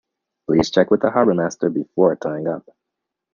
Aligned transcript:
Please 0.47 0.71
check 0.71 0.89
with 0.89 1.01
the 1.01 1.09
harbourmaster 1.11 1.69
before 1.71 2.15
tying 2.15 2.47
up 2.47 2.67